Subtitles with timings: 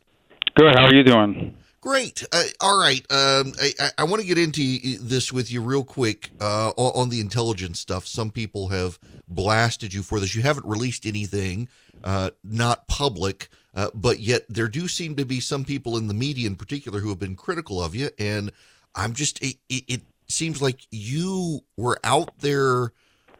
[0.55, 0.75] Good.
[0.75, 1.57] How are you doing?
[1.85, 2.25] Great.
[2.31, 3.05] Uh, all right.
[3.11, 7.19] Um, I, I want to get into this with you real quick uh, on the
[7.19, 8.07] intelligence stuff.
[8.07, 10.33] Some people have blasted you for this.
[10.33, 11.69] You haven't released anything,
[12.03, 16.15] uh, not public, uh, but yet there do seem to be some people in the
[16.15, 18.09] media, in particular, who have been critical of you.
[18.17, 18.51] And
[18.95, 22.93] I'm just, it, it seems like you were out there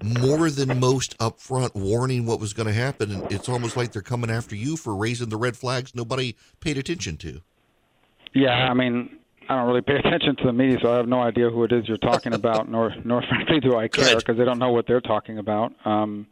[0.03, 3.11] more than most up front warning what was going to happen.
[3.11, 6.77] And it's almost like they're coming after you for raising the red flags nobody paid
[6.77, 7.41] attention to.
[8.35, 9.17] Yeah, I mean,
[9.49, 11.71] I don't really pay attention to the media, so I have no idea who it
[11.71, 14.85] is you're talking about, nor nor frankly do I care because they don't know what
[14.87, 15.73] they're talking about.
[15.85, 16.27] Um,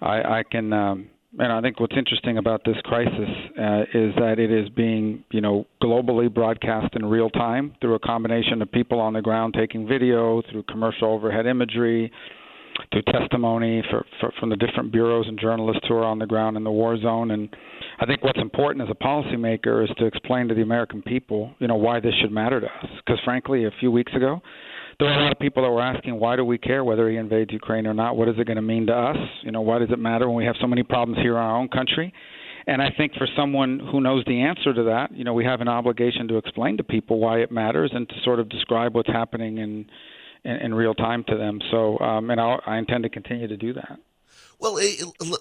[0.00, 4.36] I, I can, um, and I think what's interesting about this crisis uh, is that
[4.38, 8.98] it is being, you know, globally broadcast in real time through a combination of people
[8.98, 12.10] on the ground taking video, through commercial overhead imagery,
[12.92, 16.56] through testimony for, for, from the different bureaus and journalists who are on the ground
[16.56, 17.30] in the war zone.
[17.30, 17.48] And
[18.00, 21.68] I think what's important as a policymaker is to explain to the American people, you
[21.68, 22.86] know, why this should matter to us.
[23.04, 24.40] Because frankly, a few weeks ago,
[24.98, 27.16] there were a lot of people that were asking, why do we care whether he
[27.16, 28.16] invades Ukraine or not?
[28.16, 29.16] What is it going to mean to us?
[29.42, 31.56] You know, why does it matter when we have so many problems here in our
[31.56, 32.12] own country?
[32.66, 35.60] And I think for someone who knows the answer to that, you know, we have
[35.60, 39.08] an obligation to explain to people why it matters and to sort of describe what's
[39.08, 39.86] happening in
[40.44, 41.60] in, in real time to them.
[41.70, 43.98] So, um, and I'll, I intend to continue to do that.
[44.58, 44.78] Well,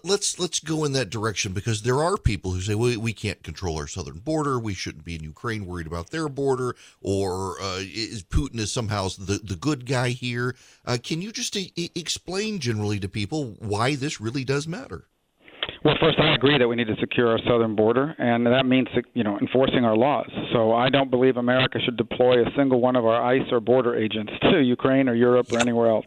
[0.04, 3.44] let's let's go in that direction because there are people who say well, we can't
[3.44, 4.58] control our southern border.
[4.58, 9.10] We shouldn't be in Ukraine worried about their border, or uh, is Putin is somehow
[9.10, 10.56] the the good guy here?
[10.86, 11.56] Uh, can you just
[11.96, 15.06] explain generally to people why this really does matter?
[15.84, 18.88] Well, first, I agree that we need to secure our southern border, and that means
[19.16, 20.30] you know enforcing our laws.
[20.54, 23.96] So I don't believe America should deploy a single one of our ICE or border
[23.96, 26.06] agents to Ukraine or Europe or anywhere else.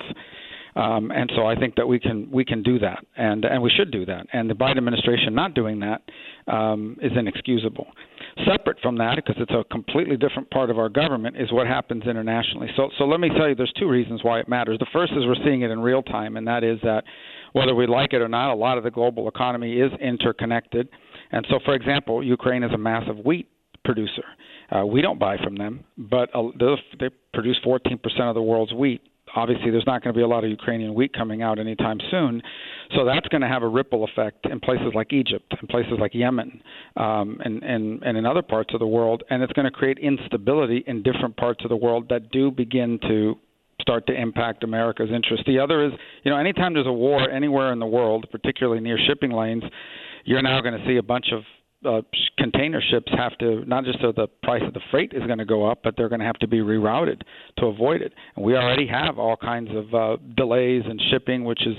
[0.77, 3.71] Um, and so I think that we can we can do that, and and we
[3.71, 4.27] should do that.
[4.33, 6.03] And the Biden administration not doing that
[6.53, 7.87] um, is inexcusable.
[8.47, 12.05] Separate from that, because it's a completely different part of our government, is what happens
[12.07, 12.69] internationally.
[12.77, 14.79] So so let me tell you, there's two reasons why it matters.
[14.81, 17.05] The first is we're seeing it in real time, and that is that
[17.55, 20.89] whether we like it or not, a lot of the global economy is interconnected.
[21.31, 23.49] And so, for example, Ukraine is a massive wheat
[23.85, 24.25] producer.
[24.71, 26.49] Uh, we don't buy from them, but uh,
[26.99, 29.03] they produce 14% of the world's wheat.
[29.37, 32.43] Obviously, there's not going to be a lot of Ukrainian wheat coming out anytime soon.
[32.97, 36.13] So that's going to have a ripple effect in places like Egypt, in places like
[36.13, 36.61] Yemen,
[36.97, 39.23] um, and, and, and in other parts of the world.
[39.31, 42.99] And it's going to create instability in different parts of the world that do begin
[43.03, 43.37] to
[43.85, 45.43] start to impact America's interest.
[45.47, 48.99] The other is, you know, anytime there's a war anywhere in the world, particularly near
[49.07, 49.63] shipping lanes,
[50.25, 51.43] you're now going to see a bunch of
[51.87, 52.01] uh,
[52.39, 55.45] container ships have to not just so the price of the freight is going to
[55.45, 57.21] go up, but they're going to have to be rerouted
[57.59, 58.15] to avoid it.
[58.37, 61.77] And we already have all kinds of uh, delays in shipping, which is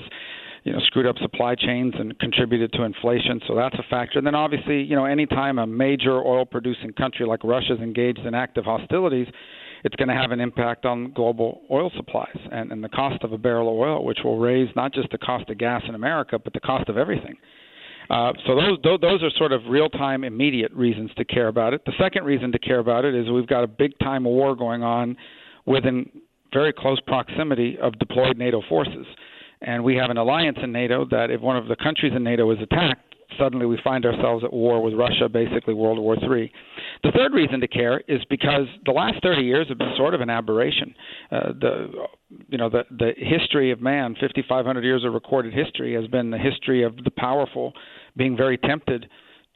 [0.62, 3.40] you know screwed up supply chains and contributed to inflation.
[3.48, 4.18] So that's a factor.
[4.18, 8.20] And then obviously, you know, anytime a major oil producing country like Russia is engaged
[8.20, 9.26] in active hostilities,
[9.84, 13.32] it's going to have an impact on global oil supplies and, and the cost of
[13.32, 16.38] a barrel of oil, which will raise not just the cost of gas in America,
[16.38, 17.36] but the cost of everything.
[18.08, 21.84] Uh, so those those are sort of real-time, immediate reasons to care about it.
[21.86, 25.16] The second reason to care about it is we've got a big-time war going on
[25.66, 26.08] within
[26.52, 29.06] very close proximity of deployed NATO forces,
[29.60, 32.48] and we have an alliance in NATO that if one of the countries in NATO
[32.52, 33.05] is attacked,
[33.38, 36.50] suddenly we find ourselves at war with Russia, basically World War III.
[37.02, 40.20] The third reason to care is because the last 30 years have been sort of
[40.20, 40.94] an aberration.
[41.30, 41.92] Uh, the
[42.48, 46.38] you know the the history of man, 5,500 years of recorded history, has been the
[46.38, 47.72] history of the powerful
[48.16, 49.08] being very tempted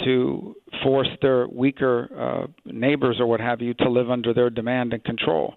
[0.05, 4.93] to force their weaker uh, neighbors or what have you to live under their demand
[4.93, 5.55] and control.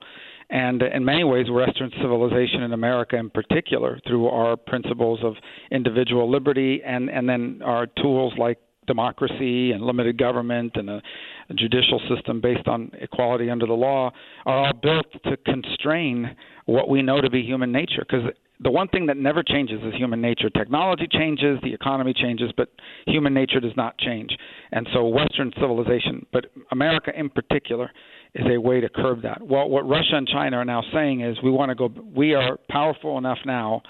[0.54, 5.34] And in many ways, Western civilization in America, in particular, through our principles of
[5.72, 11.02] individual liberty and, and then our tools like democracy and limited government and a,
[11.50, 14.12] a judicial system based on equality under the law,
[14.46, 16.36] are all built to constrain
[16.66, 18.06] what we know to be human nature.
[18.08, 18.30] Because
[18.60, 20.52] the one thing that never changes is human nature.
[20.52, 22.70] Technology changes, the economy changes, but
[23.08, 24.38] human nature does not change.
[24.72, 27.90] And so, Western civilization, but America in particular,
[28.36, 29.42] is a way to curb that.
[29.42, 31.90] Well, what Russia and China are now saying is we want to go.
[32.16, 33.84] We are powerful enough now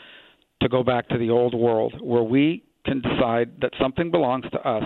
[0.62, 4.60] to go back to the old world where we can decide that something belongs to
[4.60, 4.84] us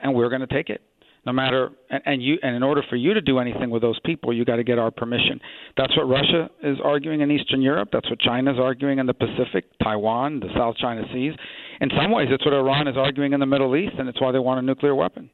[0.00, 0.82] and we're going to take it
[1.26, 3.98] no matter and, and you and in order for you to do anything with those
[4.04, 5.40] people you got to get our permission
[5.76, 9.14] that's what russia is arguing in eastern europe that's what china is arguing in the
[9.14, 11.34] pacific taiwan the south china seas
[11.80, 14.32] in some ways it's what iran is arguing in the middle east and it's why
[14.32, 15.30] they want a nuclear weapon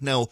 [0.00, 0.26] now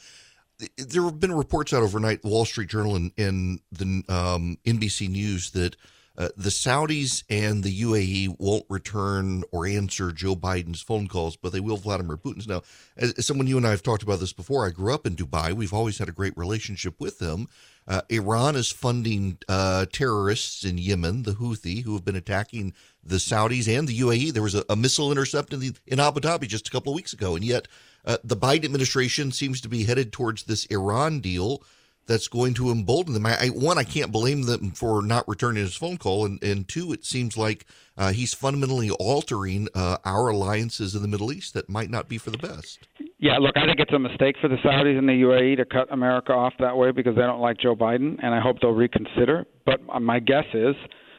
[0.78, 5.50] there have been reports out overnight wall street journal and, and the um, nbc news
[5.50, 5.76] that
[6.16, 11.52] uh, the Saudis and the UAE won't return or answer Joe Biden's phone calls, but
[11.52, 12.46] they will Vladimir Putin's.
[12.46, 12.62] Now,
[12.96, 15.16] as, as, someone you and I have talked about this before, I grew up in
[15.16, 15.52] Dubai.
[15.52, 17.48] We've always had a great relationship with them.
[17.88, 23.16] Uh, Iran is funding uh, terrorists in Yemen, the Houthi, who have been attacking the
[23.16, 24.32] Saudis and the UAE.
[24.32, 26.96] There was a, a missile intercept in, the, in Abu Dhabi just a couple of
[26.96, 27.66] weeks ago, and yet
[28.04, 31.62] uh, the Biden administration seems to be headed towards this Iran deal
[32.06, 33.26] that's going to embolden them.
[33.26, 36.68] I, I, one, I can't blame them for not returning his phone call, and, and
[36.68, 37.66] two, it seems like
[37.96, 42.18] uh, he's fundamentally altering uh, our alliances in the Middle East that might not be
[42.18, 42.88] for the best.
[43.18, 45.90] Yeah, look, I think it's a mistake for the Saudis and the UAE to cut
[45.92, 49.46] America off that way because they don't like Joe Biden, and I hope they'll reconsider.
[49.64, 50.74] But my guess is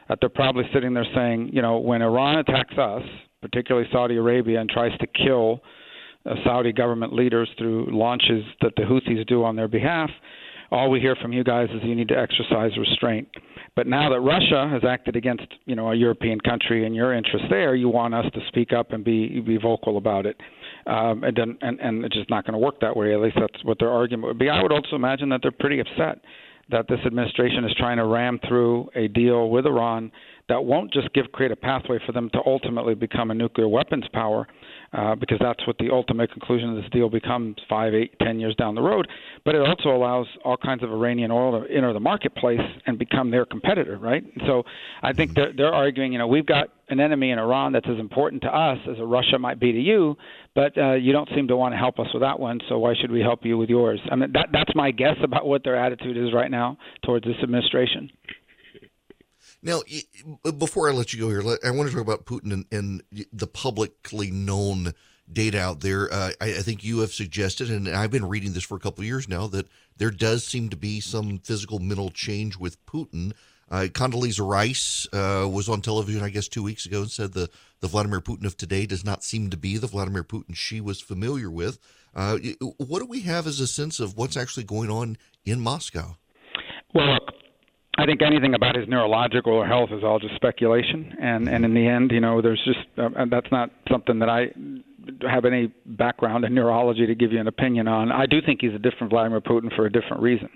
[0.08, 3.02] that they're probably sitting there saying, you know, when Iran attacks us,
[3.42, 5.66] particularly Saudi Arabia, and tries to kill uh,
[6.44, 10.10] Saudi government leaders through launches that the Houthis do on their behalf
[10.70, 13.28] all we hear from you guys is you need to exercise restraint.
[13.74, 17.46] But now that Russia has acted against, you know, a European country and your interests
[17.50, 20.36] there, you want us to speak up and be be vocal about it.
[20.86, 23.12] Um, and, then, and and it's just not going to work that way.
[23.12, 24.48] At least that's what their argument would be.
[24.48, 26.20] I would also imagine that they're pretty upset
[26.68, 30.10] that this administration is trying to ram through a deal with Iran
[30.48, 34.04] that won't just give create a pathway for them to ultimately become a nuclear weapons
[34.12, 34.46] power,
[34.92, 38.54] uh, because that's what the ultimate conclusion of this deal becomes five, eight, ten years
[38.54, 39.08] down the road.
[39.44, 43.30] But it also allows all kinds of Iranian oil to enter the marketplace and become
[43.30, 44.24] their competitor, right?
[44.46, 44.62] So
[45.02, 47.98] I think they're, they're arguing, you know, we've got an enemy in Iran that's as
[47.98, 50.16] important to us as a Russia might be to you,
[50.54, 52.60] but uh, you don't seem to want to help us with that one.
[52.68, 54.00] So why should we help you with yours?
[54.10, 57.36] I mean, that, that's my guess about what their attitude is right now towards this
[57.42, 58.10] administration.
[59.62, 59.82] Now,
[60.58, 63.46] before I let you go here, I want to talk about Putin and, and the
[63.46, 64.92] publicly known
[65.32, 66.12] data out there.
[66.12, 69.02] Uh, I, I, think you have suggested, and I've been reading this for a couple
[69.02, 69.66] of years now, that
[69.96, 73.32] there does seem to be some physical mental change with Putin.
[73.68, 77.50] Uh, Condoleezza Rice uh, was on television, I guess, two weeks ago and said the,
[77.80, 81.00] the Vladimir Putin of today does not seem to be the Vladimir Putin she was
[81.00, 81.78] familiar with.
[82.14, 82.38] Uh,
[82.78, 86.16] what do we have as a sense of what's actually going on in Moscow?
[86.94, 87.18] Well,
[87.98, 91.72] I think anything about his neurological or health is all just speculation, and and in
[91.74, 94.48] the end, you know, there's just uh, that's not something that I
[95.28, 98.12] have any background in neurology to give you an opinion on.
[98.12, 100.50] I do think he's a different Vladimir Putin for a different reason,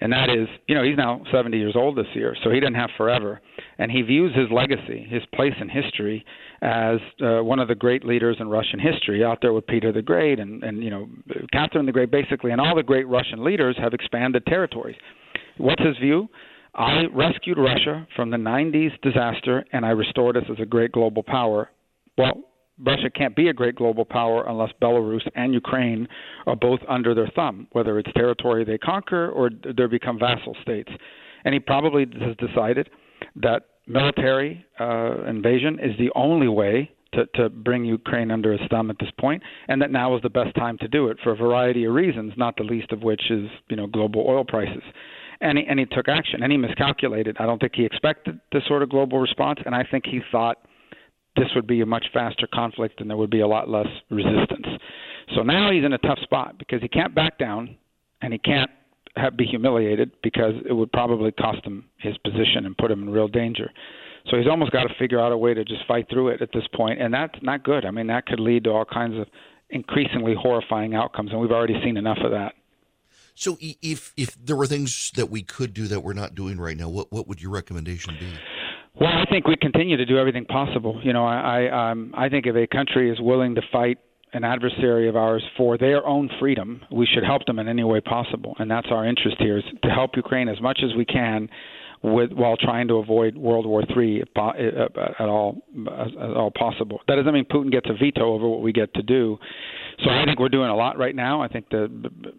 [0.00, 2.74] and that is, you know, he's now 70 years old this year, so he doesn't
[2.74, 3.40] have forever,
[3.78, 6.24] and he views his legacy, his place in history,
[6.62, 10.02] as uh, one of the great leaders in Russian history, out there with Peter the
[10.02, 11.06] Great and and you know
[11.52, 14.96] Catherine the Great, basically, and all the great Russian leaders have expanded territories.
[15.58, 16.28] What's his view?
[16.78, 21.24] I rescued Russia from the 90s disaster and I restored us as a great global
[21.24, 21.70] power.
[22.16, 22.44] Well,
[22.78, 26.06] Russia can't be a great global power unless Belarus and Ukraine
[26.46, 30.90] are both under their thumb, whether it's territory they conquer or they become vassal states.
[31.44, 32.88] And he probably has decided
[33.34, 38.88] that military uh, invasion is the only way to, to bring Ukraine under his thumb
[38.90, 41.36] at this point, and that now is the best time to do it for a
[41.36, 44.82] variety of reasons, not the least of which is you know global oil prices
[45.40, 47.36] and he, and he took action and he miscalculated.
[47.38, 50.58] I don't think he expected this sort of global response, and I think he thought
[51.36, 54.66] this would be a much faster conflict and there would be a lot less resistance.
[55.34, 57.76] So now he's in a tough spot because he can't back down
[58.22, 58.70] and he can't
[59.16, 63.10] have, be humiliated because it would probably cost him his position and put him in
[63.10, 63.70] real danger.
[64.30, 66.50] So he's almost got to figure out a way to just fight through it at
[66.52, 67.84] this point, and that's not good.
[67.84, 69.26] I mean, that could lead to all kinds of
[69.70, 72.54] increasingly horrifying outcomes, and we've already seen enough of that.
[73.38, 76.76] So if if there were things that we could do that we're not doing right
[76.76, 78.32] now, what what would your recommendation be?
[79.00, 81.00] Well, I think we continue to do everything possible.
[81.04, 83.98] You know, I I, um, I think if a country is willing to fight
[84.32, 88.00] an adversary of ours for their own freedom, we should help them in any way
[88.00, 91.48] possible, and that's our interest here: is to help Ukraine as much as we can,
[92.02, 94.88] with while trying to avoid World War III uh, uh,
[95.20, 97.00] at all uh, at all possible.
[97.06, 99.38] That doesn't mean Putin gets a veto over what we get to do.
[100.04, 101.42] So I think we're doing a lot right now.
[101.42, 101.90] I think the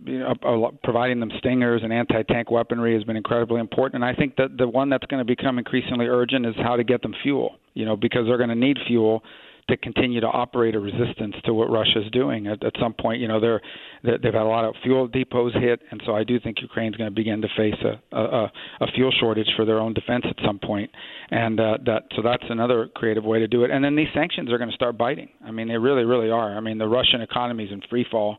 [0.05, 4.01] you know, providing them stingers and anti-tank weaponry has been incredibly important.
[4.01, 6.83] And I think that the one that's going to become increasingly urgent is how to
[6.85, 7.55] get them fuel.
[7.73, 9.23] You know, because they're going to need fuel
[9.69, 12.47] to continue to operate a resistance to what Russia's doing.
[12.47, 13.61] At, at some point, you know, they're
[14.03, 17.09] they've had a lot of fuel depots hit, and so I do think Ukraine's going
[17.09, 20.59] to begin to face a, a, a fuel shortage for their own defense at some
[20.59, 20.89] point,
[21.31, 23.71] and uh, that so that's another creative way to do it.
[23.71, 25.29] And then these sanctions are going to start biting.
[25.45, 26.55] I mean, they really, really are.
[26.55, 28.37] I mean, the Russian economy is in free fall,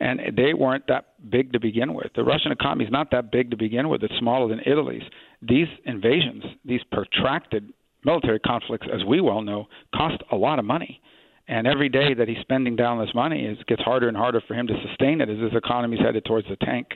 [0.00, 2.08] and they weren't that big to begin with.
[2.14, 4.02] The Russian economy is not that big to begin with.
[4.02, 5.02] It's smaller than Italy's.
[5.42, 7.72] These invasions, these protracted
[8.04, 11.00] military conflicts, as we well know, cost a lot of money.
[11.48, 14.54] And every day that he's spending down this money, it gets harder and harder for
[14.54, 16.86] him to sustain it as his economy's headed towards the tank.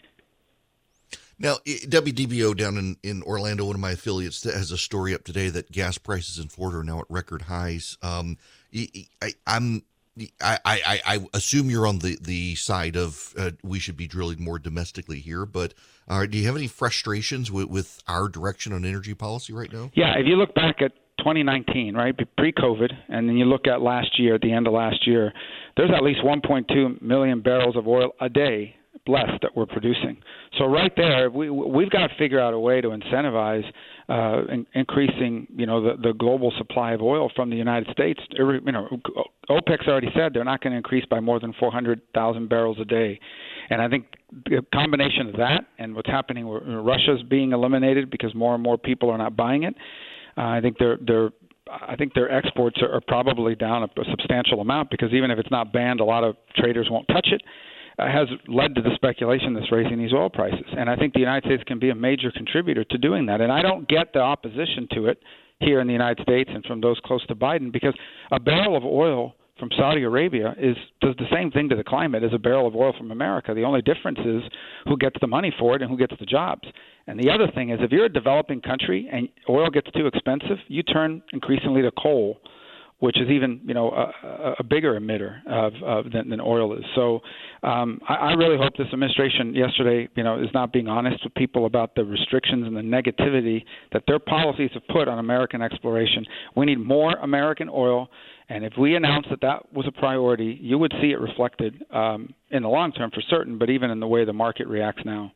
[1.39, 5.49] Now, WDBO down in, in Orlando, one of my affiliates, has a story up today
[5.49, 7.99] that gas prices in Florida are now at record highs.
[8.03, 8.39] Um,
[8.73, 9.83] I, am
[10.41, 14.43] I, I, I assume you're on the, the side of uh, we should be drilling
[14.43, 15.75] more domestically here, but
[16.07, 19.91] uh, do you have any frustrations with, with our direction on energy policy right now?
[19.95, 24.19] Yeah, if you look back at 2019, right, pre-COVID, and then you look at last
[24.19, 25.33] year, at the end of last year,
[25.77, 30.17] there's at least 1.2 million barrels of oil a day less that we're producing.
[30.59, 33.65] So right there, we we've got to figure out a way to incentivize
[34.09, 38.21] uh, in, increasing, you know, the, the global supply of oil from the United States.
[38.33, 38.89] You know,
[39.51, 43.21] OPEC's already said they're not going to increase by more than 400,000 barrels a day,
[43.71, 44.07] and I think
[44.47, 49.11] the combination of that and what's happening, Russia's being eliminated because more and more people
[49.11, 49.75] are not buying it.
[50.37, 51.31] Uh, I think they're they're
[51.71, 55.39] I think their exports are, are probably down a, a substantial amount because even if
[55.39, 57.43] it's not banned, a lot of traders won't touch it
[57.99, 60.67] uh, has led to the speculation that's raising these oil prices.
[60.77, 63.41] And I think the United States can be a major contributor to doing that.
[63.41, 65.23] And I don't get the opposition to it
[65.61, 67.95] here in the United States and from those close to Biden because
[68.33, 72.25] a barrel of oil from Saudi Arabia is does the same thing to the climate
[72.25, 73.55] as a barrel of oil from America.
[73.55, 74.43] The only difference is
[74.85, 76.69] who gets the money for it and who gets the jobs.
[77.07, 80.59] And the other thing is if you're a developing country and oil gets too expensive,
[80.67, 82.41] you turn increasingly to coal
[83.01, 86.85] which is even you know a, a bigger emitter of, of than, than, oil is.
[86.95, 87.21] So
[87.63, 91.35] um, I, I, really hope this administration yesterday you know is not being honest with
[91.35, 96.25] people about the restrictions and the negativity that their policies have put on American exploration.
[96.57, 98.09] We need more American oil.
[98.49, 102.35] And if we announced that that was a priority, you would see it reflected um,
[102.51, 105.33] in the long term for certain, but even in the way the market reacts now.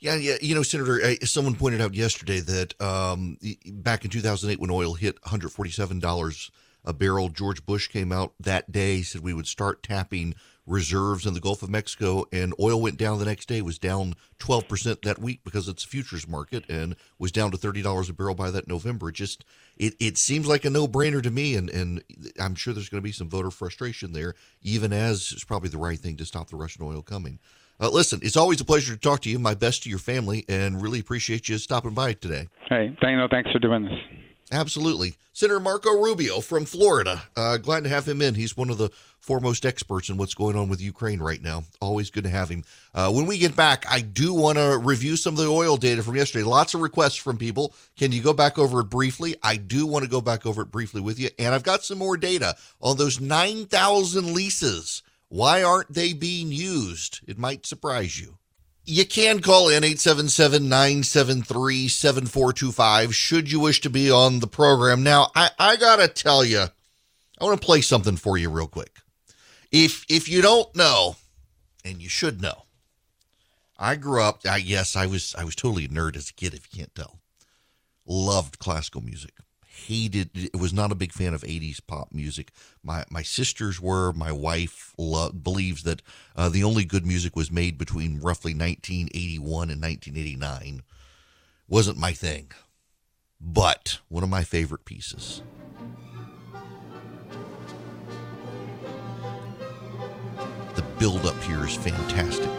[0.00, 0.36] Yeah, yeah.
[0.40, 5.16] You know, Senator, someone pointed out yesterday that um, back in 2008, when oil hit
[5.24, 6.52] 147 dollars
[6.88, 7.28] a barrel.
[7.28, 10.34] George Bush came out that day, said we would start tapping
[10.66, 14.14] reserves in the Gulf of Mexico, and oil went down the next day, was down
[14.38, 18.34] 12% that week because it's a futures market, and was down to $30 a barrel
[18.34, 19.10] by that November.
[19.10, 19.44] It just,
[19.76, 22.02] it, it seems like a no brainer to me, and, and
[22.40, 25.78] I'm sure there's going to be some voter frustration there, even as it's probably the
[25.78, 27.38] right thing to stop the Russian oil coming.
[27.80, 29.38] Uh, listen, it's always a pleasure to talk to you.
[29.38, 32.48] My best to your family, and really appreciate you stopping by today.
[32.68, 33.30] Hey, thank.
[33.30, 34.27] Thanks for doing this.
[34.50, 35.16] Absolutely.
[35.32, 37.22] Senator Marco Rubio from Florida.
[37.36, 38.34] Uh, glad to have him in.
[38.34, 38.90] He's one of the
[39.20, 41.64] foremost experts in what's going on with Ukraine right now.
[41.80, 42.64] Always good to have him.
[42.94, 46.02] Uh, when we get back, I do want to review some of the oil data
[46.02, 46.44] from yesterday.
[46.44, 47.74] Lots of requests from people.
[47.96, 49.36] Can you go back over it briefly?
[49.42, 51.28] I do want to go back over it briefly with you.
[51.38, 55.02] And I've got some more data on those 9,000 leases.
[55.28, 57.20] Why aren't they being used?
[57.28, 58.37] It might surprise you.
[58.90, 65.02] You can call in 877 973 7425 should you wish to be on the program.
[65.02, 66.64] Now, I, I got to tell you,
[67.38, 68.96] I want to play something for you real quick.
[69.70, 71.16] If if you don't know,
[71.84, 72.64] and you should know,
[73.78, 74.40] I grew up.
[74.48, 76.54] I yes, I was I was totally a nerd as a kid.
[76.54, 77.20] If you can't tell,
[78.06, 79.34] loved classical music
[79.86, 82.50] hated it was not a big fan of 80s pop music.
[82.82, 86.02] My my sisters were my wife believes that
[86.36, 90.82] uh, the only good music was made between roughly 1981 and 1989
[91.68, 92.50] wasn't my thing.
[93.40, 95.42] But one of my favorite pieces.
[100.74, 102.50] The build up here is fantastic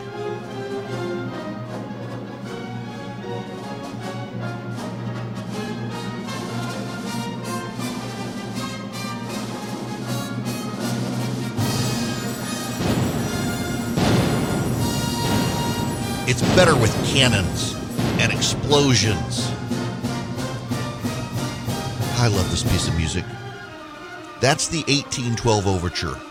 [16.29, 17.74] It's better with cannons
[18.19, 19.50] and explosions.
[22.19, 23.25] I love this piece of music.
[24.39, 26.21] That's the 1812 Overture.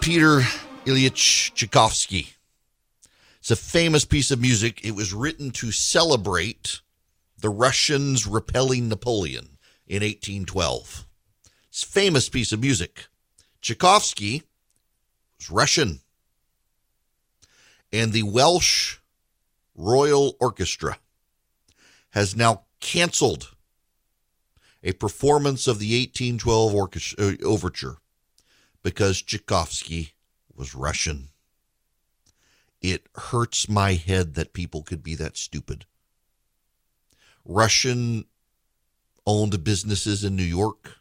[0.00, 0.40] Peter
[0.84, 2.34] Ilyich Tchaikovsky.
[3.38, 4.84] It's a famous piece of music.
[4.84, 6.82] It was written to celebrate
[7.38, 11.06] the Russians repelling Napoleon in 1812.
[11.70, 13.06] It's a famous piece of music.
[13.62, 14.42] Tchaikovsky
[15.38, 16.00] was Russian.
[17.92, 18.98] And the Welsh
[19.74, 20.98] Royal Orchestra
[22.10, 23.54] has now canceled
[24.82, 27.96] a performance of the 1812 orchestra, uh, overture
[28.82, 30.14] because Tchaikovsky
[30.54, 31.28] was Russian.
[32.80, 35.84] It hurts my head that people could be that stupid.
[37.44, 38.24] Russian
[39.26, 40.96] owned businesses in New York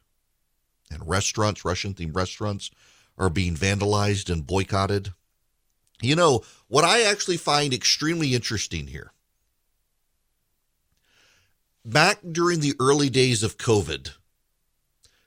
[0.91, 2.72] and restaurants, Russian themed restaurants,
[3.17, 5.13] are being vandalized and boycotted.
[6.01, 9.11] You know, what I actually find extremely interesting here
[11.85, 14.11] back during the early days of COVID,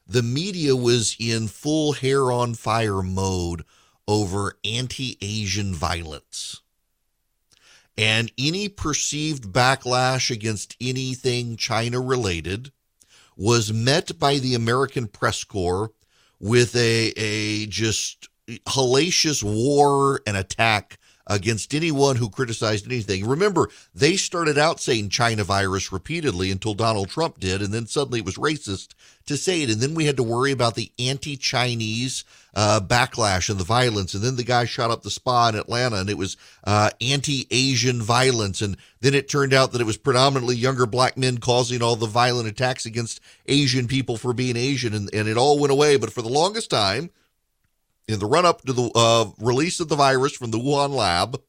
[0.06, 3.64] the media was in full hair on fire mode
[4.06, 6.60] over anti Asian violence.
[7.96, 12.72] And any perceived backlash against anything China related
[13.36, 15.92] was met by the American press corps
[16.40, 18.28] with a, a just
[18.61, 23.26] hellacious war and attack against anyone who criticized anything.
[23.26, 28.21] Remember, they started out saying China virus repeatedly until Donald Trump did, and then suddenly
[28.21, 28.94] it was racist
[29.26, 29.71] to say it.
[29.71, 34.14] And then we had to worry about the anti Chinese uh, backlash and the violence.
[34.14, 37.47] And then the guy shot up the spa in Atlanta, and it was uh, anti
[37.50, 38.61] Asian violence.
[38.61, 42.06] And then it turned out that it was predominantly younger black men causing all the
[42.06, 44.92] violent attacks against Asian people for being Asian.
[44.92, 45.97] And, and it all went away.
[45.97, 47.11] But for the longest time,
[48.09, 51.40] in the run up to the uh, release of the virus from the Wuhan lab.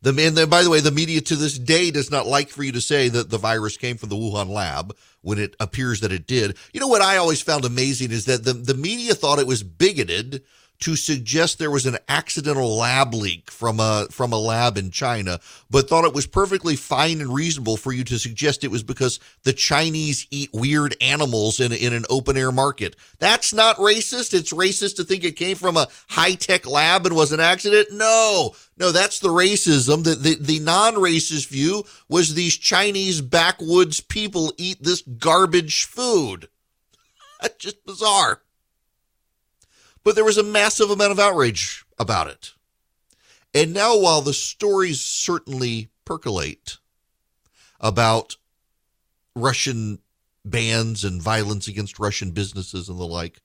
[0.00, 2.62] The and then, by the way, the media to this day does not like for
[2.62, 6.12] you to say that the virus came from the Wuhan lab when it appears that
[6.12, 6.56] it did.
[6.72, 9.64] You know what I always found amazing is that the, the media thought it was
[9.64, 10.44] bigoted
[10.80, 15.40] to suggest there was an accidental lab leak from a from a lab in China,
[15.70, 19.18] but thought it was perfectly fine and reasonable for you to suggest it was because
[19.42, 22.94] the Chinese eat weird animals in in an open air market.
[23.18, 24.34] That's not racist.
[24.34, 27.88] It's racist to think it came from a high tech lab and was an accident.
[27.92, 30.04] No, no, that's the racism.
[30.04, 36.48] The the, the non racist view was these Chinese backwoods people eat this garbage food.
[37.40, 38.42] That's just bizarre
[40.04, 42.52] but there was a massive amount of outrage about it.
[43.54, 46.78] And now, while the stories certainly percolate
[47.80, 48.36] about
[49.34, 50.00] Russian
[50.44, 53.40] bans and violence against Russian businesses and the like,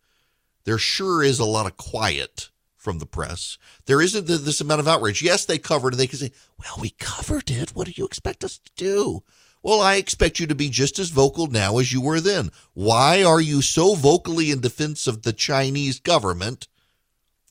[0.65, 3.58] there sure is a lot of quiet from the press.
[3.86, 5.21] There isn't this amount of outrage.
[5.21, 7.69] Yes, they covered, it, and they can say, well, we covered it.
[7.71, 9.23] What do you expect us to do?
[9.63, 12.52] Well, I expect you to be just as vocal now as you were then.
[12.73, 16.67] Why are you so vocally in defense of the Chinese government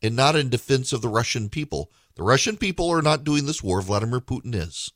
[0.03, 1.91] and not in defense of the Russian people?
[2.15, 3.81] The Russian people are not doing this war.
[3.81, 4.93] Vladimir Putin is.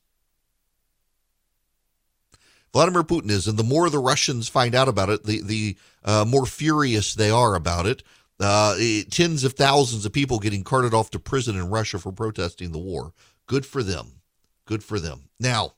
[2.74, 6.26] Vladimir Putin is, and the more the Russians find out about it, the the uh,
[6.28, 8.02] more furious they are about it.
[8.38, 8.76] Uh,
[9.10, 12.78] tens of thousands of people getting carted off to prison in Russia for protesting the
[12.78, 13.14] war.
[13.46, 14.20] Good for them.
[14.66, 15.30] Good for them.
[15.40, 15.72] Now,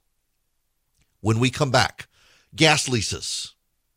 [1.21, 2.07] when we come back.
[2.55, 3.55] Gas leases.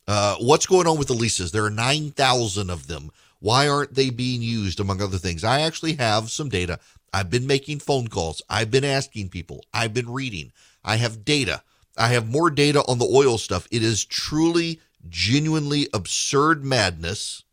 [0.08, 1.52] Uh, what's going on with the leases?
[1.52, 3.12] There are 9,000 of them.
[3.40, 5.44] Why aren't they being used, among other things?
[5.44, 6.80] I actually have some data.
[7.14, 8.42] I've been making phone calls.
[8.50, 9.66] I've been asking people.
[9.74, 10.52] I've been reading.
[10.84, 11.64] I have data.
[11.98, 13.68] I have more data on the oil stuff.
[13.72, 14.80] It is truly,
[15.10, 17.44] genuinely absurd madness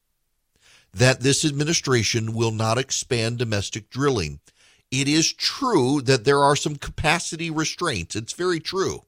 [0.92, 4.40] that this administration will not expand domestic drilling.
[4.90, 8.16] It is true that there are some capacity restraints.
[8.16, 9.04] It's very true.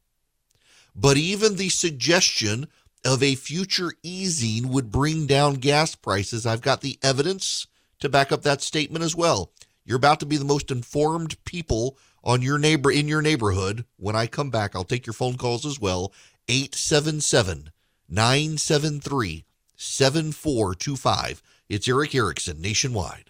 [0.95, 2.69] But even the suggestion
[3.05, 6.47] of a future easing would bring down gas prices.
[6.47, 7.67] I've got the evidence
[8.01, 9.53] to back up that statement as well.
[9.85, 13.85] You're about to be the most informed people on your neighbor in your neighborhood.
[13.97, 16.13] When I come back, I'll take your phone calls as well.
[16.49, 17.71] 877
[18.09, 19.45] 973
[19.77, 21.43] 7425.
[21.69, 23.30] It's Erick Erickson nationwide.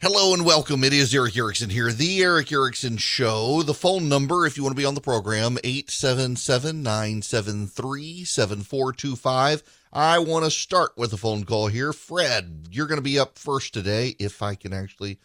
[0.00, 0.84] Hello and welcome.
[0.84, 3.64] It is Erick Erickson here, the Erick Erickson Show.
[3.64, 9.64] The phone number, if you want to be on the program, 877 973 7425.
[9.92, 11.92] I want to start with a phone call here.
[11.92, 15.18] Fred, you're going to be up first today, if I can actually.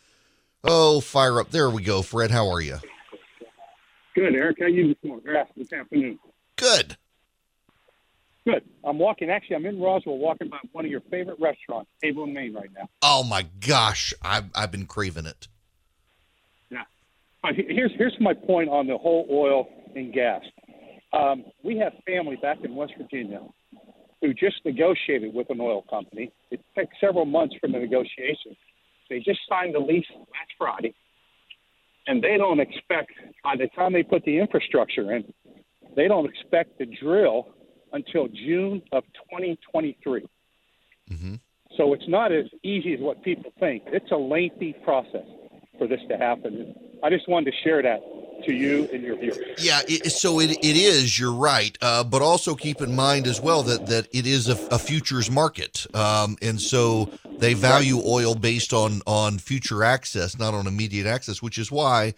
[0.63, 1.51] Oh, fire up.
[1.51, 2.01] There we go.
[2.01, 2.77] Fred, how are you?
[4.15, 4.57] Good, Eric.
[4.59, 5.45] How you this morning?
[5.55, 6.17] This afternoon.
[6.55, 6.97] Good.
[8.45, 8.63] Good.
[8.84, 9.29] I'm walking.
[9.29, 12.69] Actually, I'm in Roswell, walking by one of your favorite restaurants, Table and Main, right
[12.75, 12.89] now.
[13.01, 15.47] Oh my gosh, I've I've been craving it.
[16.69, 16.84] Yeah.
[17.56, 20.41] Here's here's my point on the whole oil and gas.
[21.13, 23.41] Um, we have family back in West Virginia
[24.21, 26.32] who just negotiated with an oil company.
[26.49, 28.56] It took several months from the negotiation.
[29.10, 30.95] They just signed the lease last Friday,
[32.08, 33.12] and they don't expect
[33.43, 35.34] by the time they put the infrastructure in,
[35.95, 37.49] they don't expect to drill
[37.93, 40.27] until June of 2023.
[41.12, 41.36] Mm-hmm.
[41.77, 43.84] So it's not as easy as what people think.
[43.88, 45.25] It's a lengthy process
[45.77, 46.75] for this to happen.
[47.03, 48.01] I just wanted to share that
[48.45, 49.63] to you and your viewers.
[49.63, 51.17] Yeah, it, so it, it is.
[51.17, 54.58] You're right, uh, but also keep in mind as well that that it is a,
[54.67, 60.53] a futures market, um, and so they value oil based on on future access, not
[60.53, 62.13] on immediate access, which is why.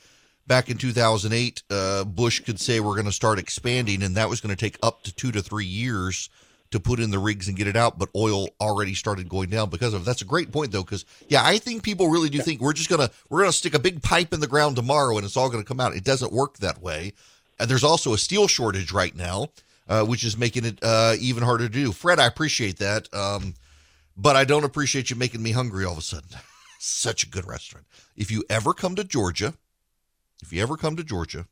[0.48, 4.42] Back in 2008, uh, Bush could say we're going to start expanding, and that was
[4.42, 6.30] going to take up to two to three years
[6.72, 9.70] to put in the rigs and get it out, but oil already started going down
[9.70, 10.06] because of it.
[10.06, 12.90] That's a great point though, because yeah, I think people really do think we're just
[12.90, 15.64] gonna we're gonna stick a big pipe in the ground tomorrow and it's all gonna
[15.64, 15.96] come out.
[15.96, 17.14] It doesn't work that way.
[17.60, 19.50] And there's also a steel shortage right now,
[19.88, 21.92] uh, which is making it uh, even harder to do.
[21.92, 23.54] Fred, I appreciate that, um,
[24.18, 26.30] but I don't appreciate you making me hungry all of a sudden.
[26.80, 27.86] Such a good restaurant.
[28.18, 29.54] If you ever come to Georgia,
[30.42, 31.48] if you ever come to Georgia,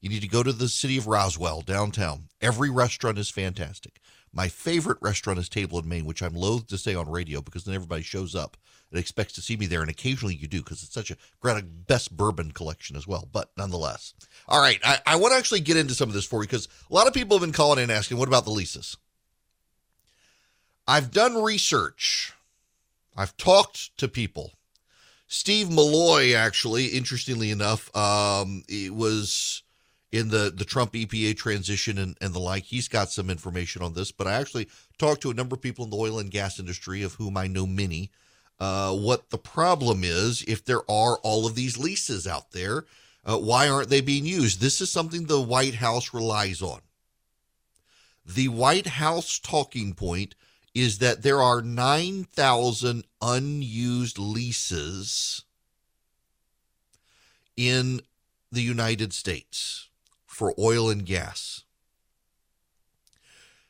[0.00, 2.28] you need to go to the city of Roswell downtown.
[2.40, 4.00] Every restaurant is fantastic.
[4.32, 7.64] My favorite restaurant is Table and Main, which I'm loath to say on radio because
[7.64, 8.56] then everybody shows up
[8.90, 11.86] and expects to see me there, and occasionally you do because it's such a great
[11.86, 13.28] best bourbon collection as well.
[13.30, 14.14] But nonetheless,
[14.48, 16.68] all right, I, I want to actually get into some of this for you because
[16.90, 18.96] a lot of people have been calling in asking, "What about the leases?"
[20.86, 22.32] I've done research.
[23.16, 24.52] I've talked to people.
[25.32, 29.62] Steve Milloy, actually, interestingly enough, um, it was
[30.10, 32.64] in the, the Trump EPA transition and, and the like.
[32.64, 35.84] He's got some information on this, but I actually talked to a number of people
[35.84, 38.10] in the oil and gas industry, of whom I know many,
[38.58, 42.86] uh, what the problem is if there are all of these leases out there.
[43.24, 44.60] Uh, why aren't they being used?
[44.60, 46.80] This is something the White House relies on.
[48.26, 50.34] The White House talking point
[50.74, 55.44] is that there are 9,000 unused leases
[57.56, 58.00] in
[58.52, 59.88] the United States
[60.26, 61.64] for oil and gas.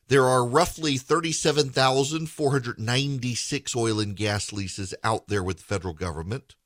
[0.09, 6.57] There are roughly 37,496 oil and gas leases out there with the federal government.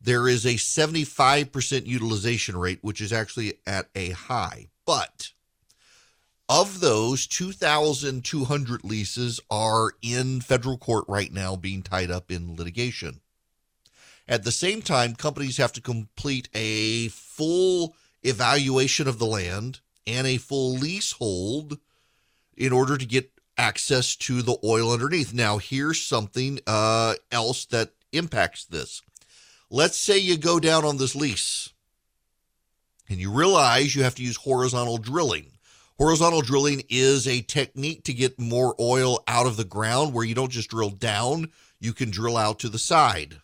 [0.00, 4.68] There is a 75% utilization rate, which is actually at a high.
[4.86, 5.32] But
[6.48, 13.20] of those, 2,200 leases are in federal court right now being tied up in litigation.
[14.28, 20.26] At the same time, companies have to complete a full evaluation of the land and
[20.26, 21.78] a full leasehold
[22.56, 25.32] in order to get access to the oil underneath.
[25.32, 29.02] Now, here's something uh, else that impacts this.
[29.70, 31.70] Let's say you go down on this lease
[33.08, 35.52] and you realize you have to use horizontal drilling.
[35.98, 40.34] Horizontal drilling is a technique to get more oil out of the ground where you
[40.34, 43.40] don't just drill down, you can drill out to the side.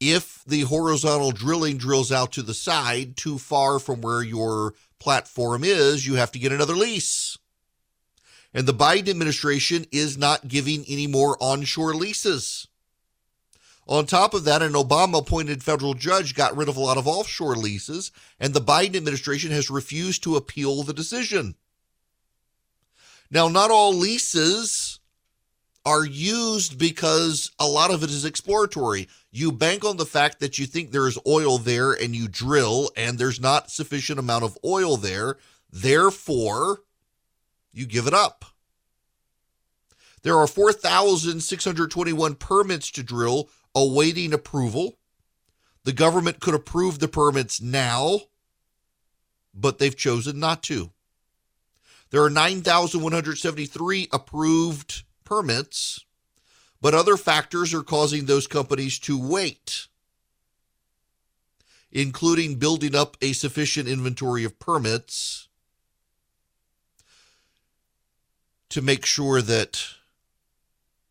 [0.00, 5.62] If the horizontal drilling drills out to the side too far from where your platform
[5.62, 7.38] is, you have to get another lease.
[8.52, 12.66] And the Biden administration is not giving any more onshore leases.
[13.86, 17.06] On top of that, an Obama appointed federal judge got rid of a lot of
[17.06, 21.54] offshore leases, and the Biden administration has refused to appeal the decision.
[23.30, 25.00] Now, not all leases
[25.84, 29.08] are used because a lot of it is exploratory.
[29.30, 32.90] You bank on the fact that you think there is oil there and you drill
[32.96, 35.36] and there's not sufficient amount of oil there.
[35.70, 36.80] Therefore,
[37.72, 38.46] you give it up.
[40.22, 44.98] There are 4,621 permits to drill awaiting approval.
[45.84, 48.20] The government could approve the permits now,
[49.54, 50.90] but they've chosen not to.
[52.10, 56.04] There are 9,173 approved permits,
[56.80, 59.88] but other factors are causing those companies to wait,
[61.90, 65.48] including building up a sufficient inventory of permits
[68.68, 69.84] to make sure that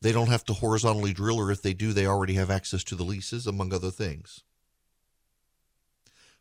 [0.03, 2.95] they don't have to horizontally drill, or if they do, they already have access to
[2.95, 4.43] the leases, among other things.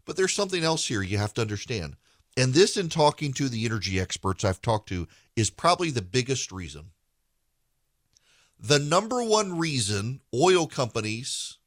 [0.05, 1.97] But there's something else here you have to understand.
[2.37, 6.53] And this, in talking to the energy experts I've talked to, is probably the biggest
[6.53, 6.91] reason
[8.59, 11.59] the number one reason oil companies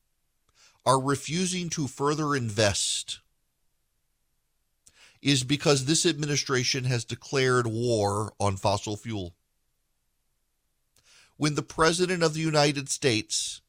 [0.86, 3.20] are refusing to further invest
[5.22, 9.34] is because this administration has declared war on fossil fuel.
[11.38, 13.62] When the President of the United States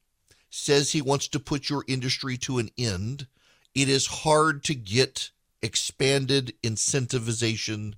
[0.50, 3.26] says he wants to put your industry to an end,
[3.74, 5.31] it is hard to get
[5.62, 7.94] expanded incentivization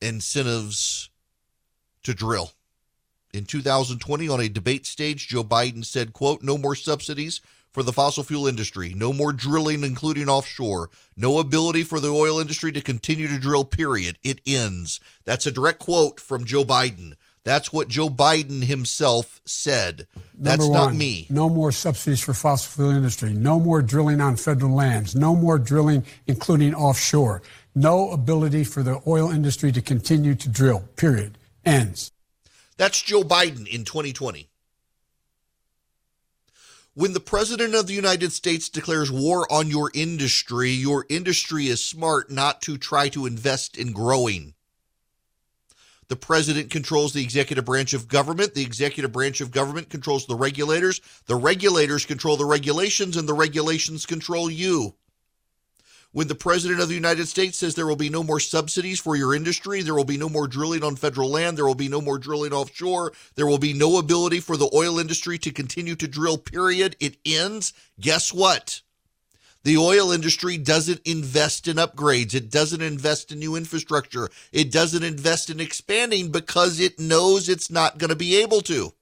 [0.00, 1.10] incentives
[2.04, 2.52] to drill.
[3.32, 7.40] In 2020, on a debate stage, Joe Biden said, quote, no more subsidies
[7.72, 12.38] for the fossil fuel industry, no more drilling, including offshore, no ability for the oil
[12.38, 14.16] industry to continue to drill, period.
[14.22, 15.00] It ends.
[15.24, 17.14] That's a direct quote from Joe Biden.
[17.44, 20.06] That's what Joe Biden himself said.
[20.34, 21.26] That's Number not me.
[21.28, 23.34] No more subsidies for fossil fuel industry.
[23.34, 25.14] No more drilling on federal lands.
[25.14, 27.42] No more drilling, including offshore.
[27.74, 30.84] No ability for the oil industry to continue to drill.
[30.96, 31.36] Period.
[31.66, 32.12] Ends.
[32.78, 34.48] That's Joe Biden in 2020.
[36.94, 41.82] When the President of the United States declares war on your industry, your industry is
[41.82, 44.54] smart not to try to invest in growing.
[46.08, 48.54] The president controls the executive branch of government.
[48.54, 51.00] The executive branch of government controls the regulators.
[51.26, 54.94] The regulators control the regulations, and the regulations control you.
[56.14, 59.16] When the President of the United States says there will be no more subsidies for
[59.16, 62.00] your industry, there will be no more drilling on federal land, there will be no
[62.00, 66.06] more drilling offshore, there will be no ability for the oil industry to continue to
[66.06, 66.94] drill, period.
[67.00, 67.72] It ends.
[67.98, 68.82] Guess what?
[69.64, 72.34] The oil industry doesn't invest in upgrades.
[72.34, 74.28] It doesn't invest in new infrastructure.
[74.52, 78.92] It doesn't invest in expanding because it knows it's not going to be able to.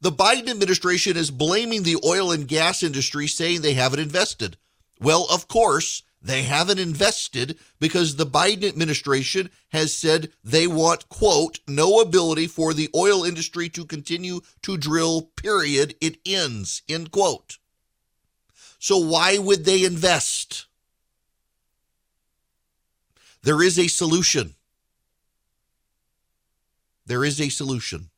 [0.00, 4.56] The Biden administration is blaming the oil and gas industry, saying they haven't invested.
[5.00, 11.58] Well, of course, they haven't invested because the Biden administration has said they want, quote,
[11.66, 15.96] no ability for the oil industry to continue to drill, period.
[16.00, 17.58] It ends, end quote.
[18.78, 20.66] So why would they invest?
[23.42, 24.54] There is a solution.
[27.06, 28.10] There is a solution.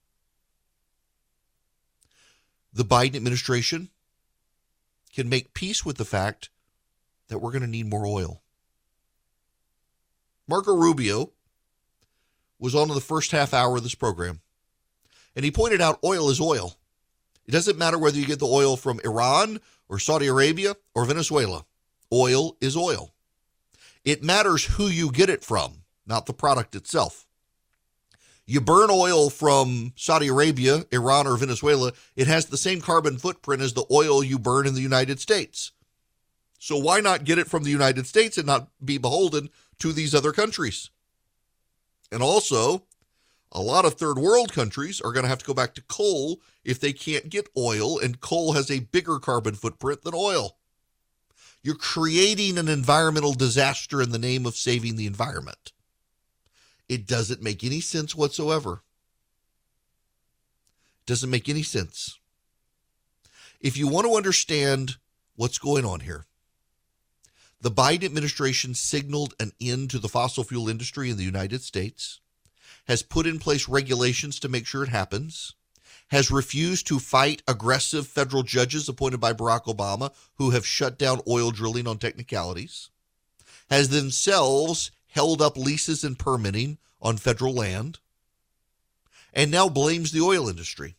[2.72, 3.88] The Biden administration
[5.14, 6.50] can make peace with the fact
[7.28, 8.42] that we're going to need more oil.
[10.46, 11.32] Marco Rubio
[12.58, 14.40] was on in the first half hour of this program,
[15.34, 16.76] and he pointed out oil is oil.
[17.46, 21.66] It doesn't matter whether you get the oil from Iran or Saudi Arabia or Venezuela.
[22.12, 23.12] Oil is oil.
[24.04, 27.26] It matters who you get it from, not the product itself.
[28.46, 33.62] You burn oil from Saudi Arabia, Iran, or Venezuela, it has the same carbon footprint
[33.62, 35.72] as the oil you burn in the United States.
[36.58, 39.50] So why not get it from the United States and not be beholden
[39.80, 40.90] to these other countries?
[42.10, 42.84] And also,
[43.52, 46.40] a lot of third world countries are going to have to go back to coal
[46.64, 50.56] if they can't get oil, and coal has a bigger carbon footprint than oil.
[51.62, 55.72] You're creating an environmental disaster in the name of saving the environment.
[56.88, 58.82] It doesn't make any sense whatsoever.
[61.00, 62.18] It doesn't make any sense.
[63.60, 64.96] If you want to understand
[65.36, 66.26] what's going on here,
[67.60, 72.20] the Biden administration signaled an end to the fossil fuel industry in the United States,
[72.86, 75.54] has put in place regulations to make sure it happens,
[76.10, 81.20] has refused to fight aggressive federal judges appointed by Barack Obama who have shut down
[81.28, 82.90] oil drilling on technicalities,
[83.70, 87.98] has themselves held up leases and permitting on federal land,
[89.32, 90.96] and now blames the oil industry.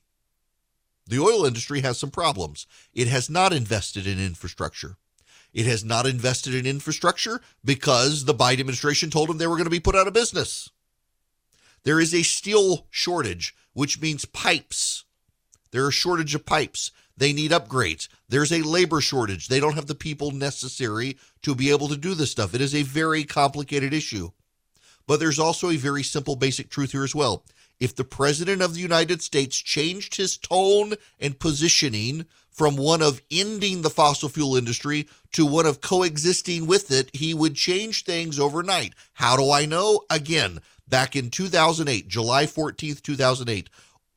[1.07, 2.65] The oil industry has some problems.
[2.93, 4.95] It has not invested in infrastructure.
[5.53, 9.65] It has not invested in infrastructure because the Biden administration told them they were going
[9.65, 10.69] to be put out of business.
[11.83, 15.05] There is a steel shortage, which means pipes.
[15.71, 16.91] There are a shortage of pipes.
[17.17, 18.07] They need upgrades.
[18.29, 19.47] There's a labor shortage.
[19.47, 22.53] They don't have the people necessary to be able to do this stuff.
[22.53, 24.31] It is a very complicated issue.
[25.07, 27.43] But there's also a very simple basic truth here as well.
[27.79, 33.21] If the President of the United States changed his tone and positioning from one of
[33.31, 38.39] ending the fossil fuel industry to one of coexisting with it, he would change things
[38.39, 38.93] overnight.
[39.13, 40.01] How do I know?
[40.09, 40.59] Again,
[40.91, 43.67] back in 2008, July 14th, 2008,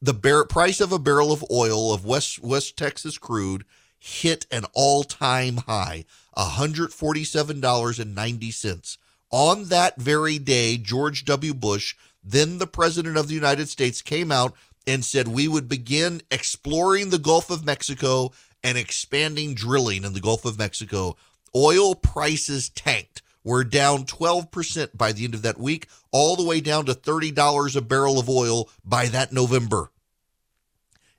[0.03, 3.65] the bar- price of a barrel of oil of West West Texas crude
[3.99, 6.05] hit an all-time high,
[6.37, 8.99] $147.90.
[9.31, 11.55] On that very day, George W.
[11.55, 14.53] Bush, then the president of the United States, came out
[14.87, 18.33] and said we would begin exploring the Gulf of Mexico
[18.63, 21.17] and expanding drilling in the Gulf of Mexico.
[21.57, 23.23] Oil prices tanked.
[23.45, 27.77] We're down 12% by the end of that week, all the way down to $30
[27.77, 29.91] a barrel of oil by that November.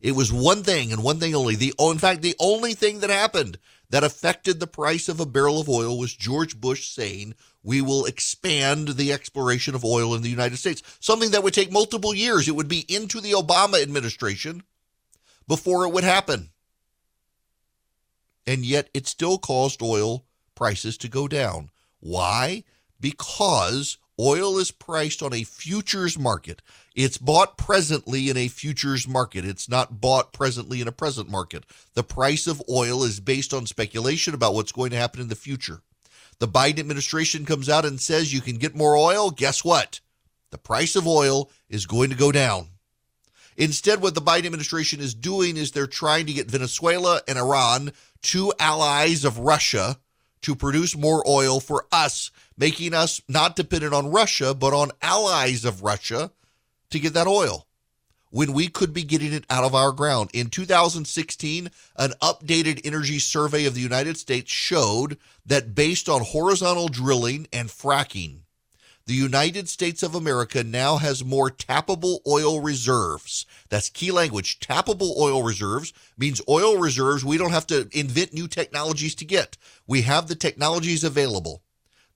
[0.01, 1.55] It was one thing and one thing only.
[1.55, 3.57] The oh, in fact, the only thing that happened
[3.89, 8.05] that affected the price of a barrel of oil was George Bush saying we will
[8.05, 10.81] expand the exploration of oil in the United States.
[10.99, 12.47] Something that would take multiple years.
[12.47, 14.63] It would be into the Obama administration
[15.47, 16.49] before it would happen.
[18.45, 21.69] And yet it still caused oil prices to go down.
[22.05, 22.63] Why?
[22.99, 26.61] Because oil is priced on a futures market.
[26.93, 29.43] It's bought presently in a futures market.
[29.43, 31.63] It's not bought presently in a present market.
[31.95, 35.35] The price of oil is based on speculation about what's going to happen in the
[35.35, 35.81] future.
[36.37, 39.31] The Biden administration comes out and says you can get more oil.
[39.31, 39.99] Guess what?
[40.51, 42.67] The price of oil is going to go down.
[43.57, 47.93] Instead, what the Biden administration is doing is they're trying to get Venezuela and Iran,
[48.21, 49.97] two allies of Russia,
[50.45, 55.65] to produce more oil for us, making us not dependent on Russia, but on allies
[55.65, 56.31] of Russia
[56.91, 57.65] to get that oil
[58.29, 60.29] when we could be getting it out of our ground.
[60.33, 66.89] In 2016, an updated energy survey of the United States showed that based on horizontal
[66.89, 68.41] drilling and fracking,
[69.07, 73.45] the United States of America now has more tappable oil reserves.
[73.69, 74.59] That's key language.
[74.59, 79.57] Tappable oil reserves means oil reserves we don't have to invent new technologies to get.
[79.85, 81.61] We have the technologies available.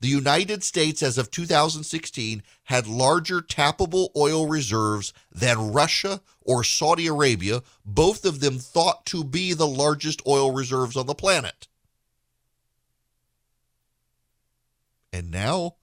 [0.02, 7.06] The United States, as of 2016, had larger tappable oil reserves than Russia or Saudi
[7.06, 11.68] Arabia, both of them thought to be the largest oil reserves on the planet.
[15.12, 15.76] And now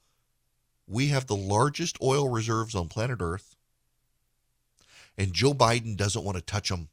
[0.86, 3.56] we have the largest oil reserves on planet Earth.
[5.18, 6.88] And Joe Biden doesn't want to touch them.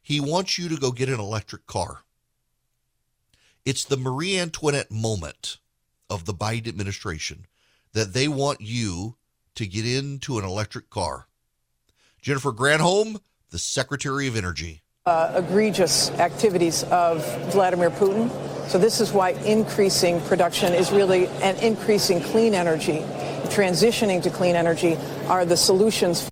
[0.00, 2.02] He wants you to go get an electric car.
[3.64, 5.58] It's the Marie Antoinette moment
[6.08, 7.46] of the Biden administration
[7.92, 9.16] that they want you
[9.56, 11.26] to get into an electric car.
[12.22, 14.82] Jennifer Granholm, the Secretary of Energy.
[15.06, 18.30] Uh, egregious activities of Vladimir Putin.
[18.68, 22.98] So, this is why increasing production is really and increasing clean energy,
[23.48, 24.96] transitioning to clean energy
[25.28, 26.28] are the solutions.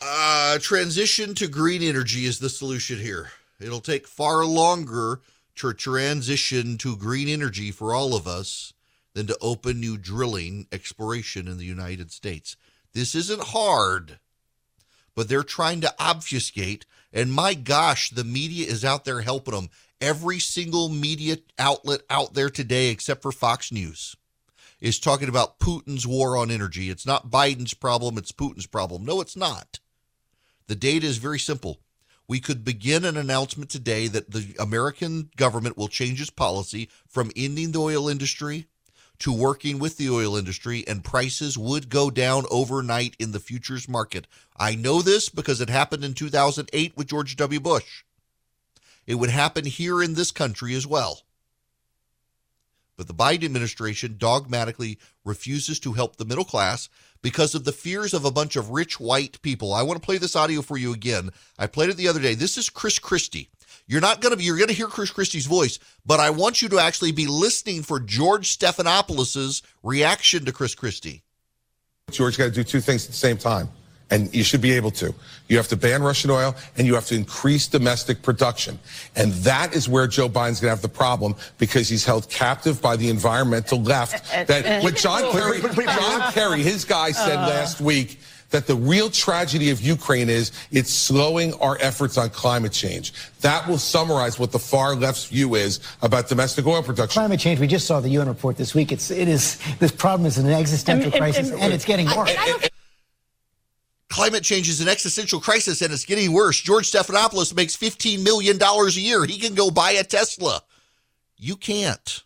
[0.00, 3.30] Uh, transition to green energy is the solution here.
[3.60, 5.20] It'll take far longer
[5.56, 8.72] to transition to green energy for all of us
[9.14, 12.56] than to open new drilling exploration in the United States.
[12.94, 14.18] This isn't hard,
[15.14, 16.86] but they're trying to obfuscate.
[17.12, 19.68] And my gosh, the media is out there helping them.
[20.02, 24.16] Every single media outlet out there today, except for Fox News,
[24.80, 26.90] is talking about Putin's war on energy.
[26.90, 29.04] It's not Biden's problem, it's Putin's problem.
[29.04, 29.78] No, it's not.
[30.66, 31.78] The data is very simple.
[32.26, 37.30] We could begin an announcement today that the American government will change its policy from
[37.36, 38.66] ending the oil industry
[39.20, 43.88] to working with the oil industry, and prices would go down overnight in the futures
[43.88, 44.26] market.
[44.56, 47.60] I know this because it happened in 2008 with George W.
[47.60, 48.02] Bush.
[49.06, 51.22] It would happen here in this country as well.
[52.96, 56.88] But the Biden administration dogmatically refuses to help the middle class
[57.22, 59.72] because of the fears of a bunch of rich white people.
[59.72, 61.30] I want to play this audio for you again.
[61.58, 62.34] I played it the other day.
[62.34, 63.48] This is Chris Christie.
[63.86, 66.62] You're not going to be, you're going to hear Chris Christie's voice, but I want
[66.62, 71.24] you to actually be listening for George Stephanopoulos' reaction to Chris Christie.
[72.10, 73.68] George got to do two things at the same time,
[74.12, 75.14] and you should be able to.
[75.48, 78.78] You have to ban Russian oil, and you have to increase domestic production.
[79.16, 82.80] And that is where Joe Biden's going to have the problem because he's held captive
[82.82, 84.22] by the environmental left.
[84.52, 87.46] That what John Kerry, John Kerry, his guy said uh.
[87.46, 88.18] last week
[88.50, 93.12] that the real tragedy of Ukraine is it's slowing our efforts on climate change.
[93.40, 97.20] That will summarize what the far left's view is about domestic oil production.
[97.20, 98.92] Climate change, we just saw the UN report this week.
[98.92, 102.06] It's, it is, this problem is an existential and, crisis and, and, and, it's getting
[102.06, 102.34] worse.
[104.12, 106.60] Climate change is an existential crisis and it's getting worse.
[106.60, 109.24] George Stephanopoulos makes $15 million a year.
[109.24, 110.62] He can go buy a Tesla.
[111.38, 112.22] You can't.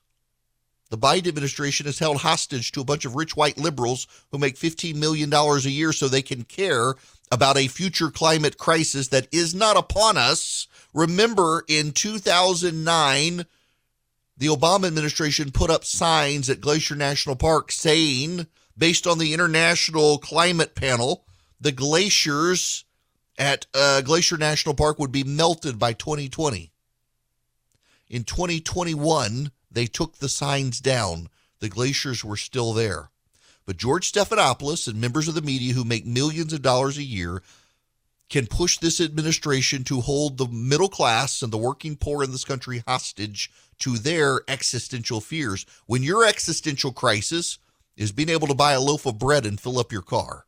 [0.90, 4.57] The Biden administration is held hostage to a bunch of rich white liberals who make
[4.57, 6.94] $15 million a year so they can care
[7.31, 10.66] about a future climate crisis that is not upon us.
[10.92, 13.46] Remember, in 2009,
[14.37, 20.18] the Obama administration put up signs at Glacier National Park saying, based on the International
[20.18, 21.22] Climate Panel,
[21.60, 22.84] the glaciers
[23.38, 26.70] at uh, Glacier National Park would be melted by 2020.
[28.08, 31.28] In 2021, they took the signs down.
[31.58, 33.10] The glaciers were still there.
[33.66, 37.42] But George Stephanopoulos and members of the media who make millions of dollars a year
[38.28, 42.44] can push this administration to hold the middle class and the working poor in this
[42.44, 45.66] country hostage to their existential fears.
[45.86, 47.58] When your existential crisis
[47.96, 50.45] is being able to buy a loaf of bread and fill up your car.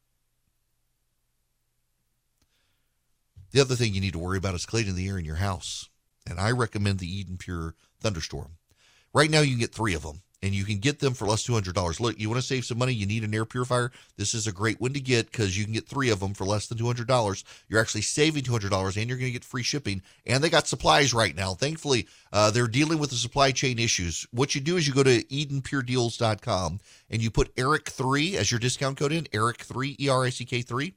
[3.51, 5.89] The other thing you need to worry about is cleaning the air in your house.
[6.29, 8.59] And I recommend the Eden Pure Thunderstorm.
[9.15, 11.47] Right now, you can get three of them, and you can get them for less
[11.47, 11.99] than $200.
[11.99, 13.91] Look, you want to save some money, you need an air purifier.
[14.19, 16.45] This is a great one to get because you can get three of them for
[16.45, 17.45] less than $200.
[17.69, 20.03] You're actually saving $200, and you're going to get free shipping.
[20.27, 21.55] And they got supplies right now.
[21.55, 24.27] Thankfully, uh, they're dealing with the supply chain issues.
[24.31, 28.99] What you do is you go to EdenPureDeals.com and you put Erick3 as your discount
[28.99, 30.93] code in, Erick3, E R I C K 3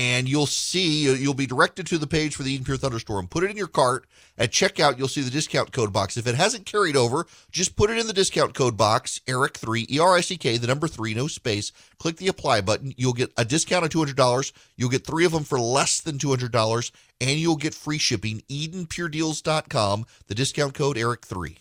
[0.00, 3.28] and you'll see you'll be directed to the page for the Eden Pure Thunderstorm.
[3.28, 4.06] Put it in your cart
[4.38, 4.96] at checkout.
[4.96, 6.16] You'll see the discount code box.
[6.16, 9.20] If it hasn't carried over, just put it in the discount code box.
[9.28, 11.70] Erick three E R I C K the number three no space.
[11.98, 12.94] Click the apply button.
[12.96, 14.54] You'll get a discount of two hundred dollars.
[14.74, 17.98] You'll get three of them for less than two hundred dollars, and you'll get free
[17.98, 18.42] shipping.
[18.48, 20.06] EdenPureDeals.com.
[20.28, 21.58] The discount code Erick three.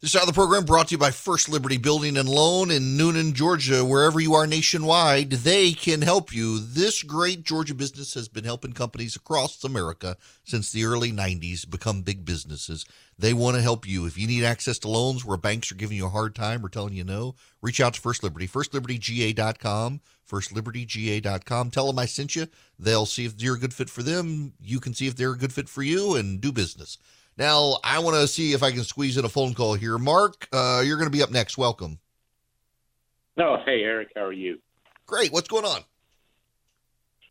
[0.00, 2.96] This side of the program brought to you by First Liberty Building and Loan in
[2.96, 3.84] Newnan, Georgia.
[3.84, 6.58] Wherever you are nationwide, they can help you.
[6.58, 12.00] This great Georgia business has been helping companies across America since the early 90s become
[12.00, 12.86] big businesses.
[13.18, 14.06] They want to help you.
[14.06, 16.70] If you need access to loans where banks are giving you a hard time or
[16.70, 18.48] telling you no, reach out to First Liberty.
[18.48, 20.00] FirstLibertyGA.com.
[20.26, 21.70] FirstLibertyGA.com.
[21.70, 22.46] Tell them I sent you.
[22.78, 24.54] They'll see if you're a good fit for them.
[24.62, 26.96] You can see if they're a good fit for you and do business.
[27.40, 29.96] Now, I want to see if I can squeeze in a phone call here.
[29.96, 31.56] Mark, uh, you're going to be up next.
[31.56, 31.98] Welcome.
[33.38, 34.58] Oh, hey, Erick, how are you?
[35.06, 35.32] Great.
[35.32, 35.80] What's going on?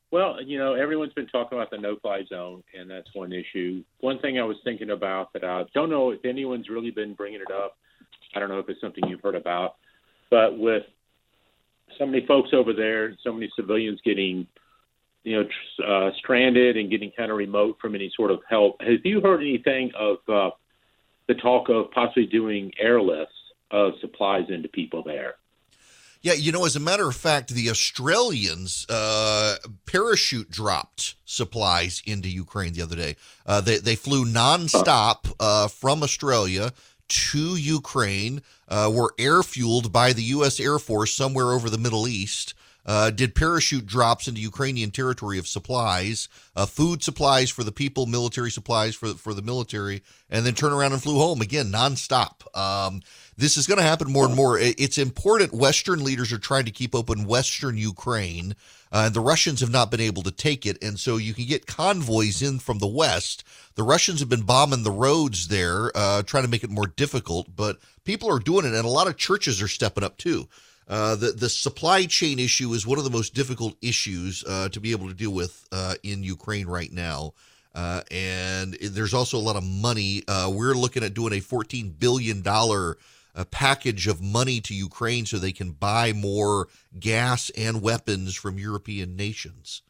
[0.09, 3.83] Well, you know, everyone's been talking about the no fly zone, and that's one issue.
[3.99, 7.41] One thing I was thinking about that I don't know if anyone's really been bringing
[7.41, 7.77] it up.
[8.33, 9.75] I don't know if it's something you've heard about,
[10.31, 10.85] but with
[11.99, 14.47] so many folks over there, so many civilians getting
[15.23, 18.81] you know, uh, stranded and getting kind of remote from any sort of help.
[18.81, 20.51] Have you heard anything of uh,
[21.27, 23.27] the talk of possibly doing airlifts
[23.71, 25.35] of supplies into people there?
[26.21, 29.55] Yeah, you know, as a matter of fact, the Australians uh,
[29.85, 33.15] parachute dropped supplies into Ukraine the other day.
[33.45, 36.73] Uh, they they flew nonstop uh, from Australia
[37.07, 40.59] to Ukraine, uh, were air fueled by the U.S.
[40.59, 42.53] Air Force somewhere over the Middle East
[42.89, 48.07] uh, did parachute drops into Ukrainian territory of supplies, uh, food supplies for the people,
[48.07, 52.57] military supplies for for the military, and then turn around and flew home again nonstop.
[52.57, 53.03] Um,
[53.37, 54.57] this is going to happen more and more.
[54.57, 55.53] It's important.
[55.53, 58.55] Western leaders are trying to keep open Western Ukraine.
[58.91, 61.67] Uh, the Russians have not been able to take it, and so you can get
[61.67, 63.43] convoys in from the west.
[63.75, 67.55] The Russians have been bombing the roads there, uh, trying to make it more difficult.
[67.55, 70.49] But people are doing it, and a lot of churches are stepping up too.
[70.89, 74.79] Uh, the the supply chain issue is one of the most difficult issues uh, to
[74.79, 77.33] be able to deal with uh, in Ukraine right now,
[77.75, 80.23] uh, and there's also a lot of money.
[80.27, 82.97] Uh, we're looking at doing a 14 billion dollar
[83.51, 86.67] package of money to Ukraine so they can buy more
[86.99, 89.81] gas and weapons from European nations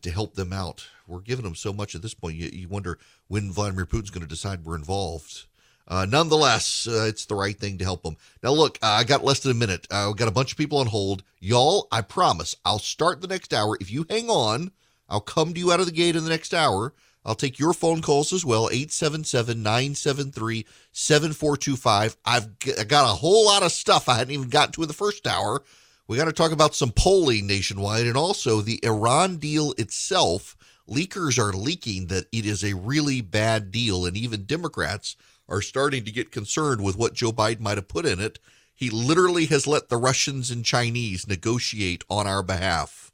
[0.00, 0.86] to help them out.
[1.06, 2.36] We're giving them so much at this point.
[2.36, 5.46] You, you wonder when Vladimir Putin's going to decide we're involved.
[5.88, 8.16] Uh, nonetheless, uh, it's the right thing to help them.
[8.42, 9.86] Now, look, uh, I got less than a minute.
[9.90, 11.22] Uh, I've got a bunch of people on hold.
[11.40, 13.76] Y'all, I promise, I'll start the next hour.
[13.80, 14.70] If you hang on,
[15.08, 16.94] I'll come to you out of the gate in the next hour.
[17.24, 22.16] I'll take your phone calls as well 877 973 7425.
[22.24, 22.58] I've
[22.88, 25.62] got a whole lot of stuff I hadn't even gotten to in the first hour.
[26.08, 30.56] We got to talk about some polling nationwide and also the Iran deal itself.
[30.88, 35.16] Leakers are leaking that it is a really bad deal, and even Democrats
[35.52, 38.38] are starting to get concerned with what Joe Biden might have put in it.
[38.74, 43.12] He literally has let the Russians and Chinese negotiate on our behalf.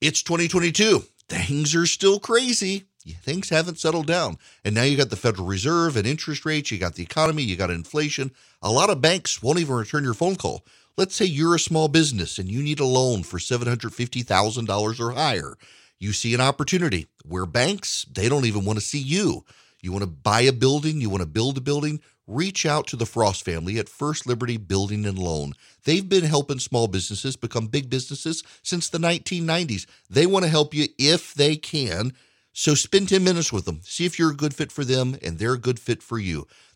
[0.00, 1.04] It's 2022.
[1.28, 2.84] Things are still crazy.
[3.22, 4.38] Things haven't settled down.
[4.64, 7.56] And now you got the Federal Reserve and interest rates, you got the economy, you
[7.56, 8.32] got inflation.
[8.60, 10.64] A lot of banks won't even return your phone call.
[10.96, 15.56] Let's say you're a small business and you need a loan for $750,000 or higher.
[15.98, 19.44] You see an opportunity where banks, they don't even want to see you.
[19.82, 22.96] You want to buy a building, you want to build a building, reach out to
[22.96, 25.54] the Frost family at First Liberty Building and Loan.
[25.82, 29.86] They've been helping small businesses become big businesses since the 1990s.
[30.08, 32.12] They want to help you if they can.
[32.52, 33.80] So spend 10 minutes with them.
[33.82, 36.46] See if you're a good fit for them and they're a good fit for you.